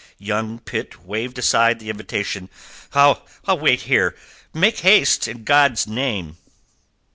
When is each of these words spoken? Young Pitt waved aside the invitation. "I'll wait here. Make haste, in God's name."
Young 0.17 0.57
Pitt 0.57 1.05
waved 1.05 1.37
aside 1.37 1.77
the 1.77 1.91
invitation. 1.91 2.49
"I'll 2.95 3.21
wait 3.47 3.81
here. 3.81 4.15
Make 4.51 4.79
haste, 4.79 5.27
in 5.27 5.43
God's 5.43 5.85
name." 5.85 6.37